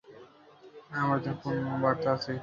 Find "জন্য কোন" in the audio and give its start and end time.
1.23-1.55